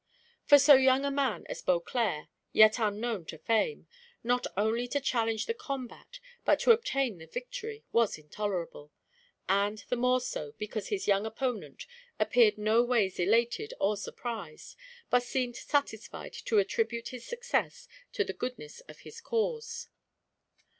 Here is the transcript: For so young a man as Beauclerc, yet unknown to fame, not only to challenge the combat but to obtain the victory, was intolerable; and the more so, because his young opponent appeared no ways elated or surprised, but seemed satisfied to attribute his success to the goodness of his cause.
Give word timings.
For 0.45 0.57
so 0.57 0.73
young 0.73 1.05
a 1.05 1.11
man 1.11 1.45
as 1.47 1.61
Beauclerc, 1.61 2.27
yet 2.53 2.79
unknown 2.79 3.23
to 3.27 3.37
fame, 3.37 3.85
not 4.23 4.47
only 4.57 4.87
to 4.87 4.99
challenge 4.99 5.45
the 5.45 5.53
combat 5.53 6.19
but 6.43 6.59
to 6.61 6.71
obtain 6.71 7.19
the 7.19 7.27
victory, 7.27 7.83
was 7.91 8.17
intolerable; 8.17 8.91
and 9.47 9.77
the 9.89 9.95
more 9.95 10.19
so, 10.19 10.53
because 10.53 10.87
his 10.87 11.07
young 11.07 11.27
opponent 11.27 11.85
appeared 12.19 12.57
no 12.57 12.81
ways 12.81 13.19
elated 13.19 13.75
or 13.79 13.95
surprised, 13.95 14.75
but 15.11 15.21
seemed 15.21 15.55
satisfied 15.55 16.33
to 16.33 16.57
attribute 16.57 17.09
his 17.09 17.23
success 17.27 17.87
to 18.11 18.23
the 18.23 18.33
goodness 18.33 18.79
of 18.87 19.01
his 19.01 19.21
cause. 19.21 19.87